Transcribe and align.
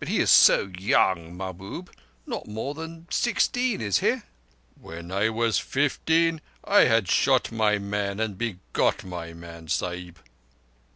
"But 0.00 0.08
he 0.08 0.18
is 0.18 0.28
so 0.32 0.72
young, 0.76 1.36
Mahbub—not 1.36 2.48
more 2.48 2.74
than 2.74 3.06
sixteen—is 3.12 3.98
he?" 4.00 4.22
"When 4.74 5.12
I 5.12 5.28
was 5.30 5.60
fifteen, 5.60 6.40
I 6.64 6.86
had 6.86 7.08
shot 7.08 7.52
my 7.52 7.78
man 7.78 8.18
and 8.18 8.36
begot 8.36 9.04
my 9.04 9.32
man, 9.34 9.68
Sahib." 9.68 10.18